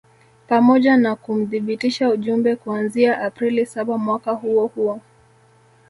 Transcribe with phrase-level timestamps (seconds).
[0.47, 5.01] pamoja na kumthibitisha Jumbe kuanzia Aprili saba mwaka huo huo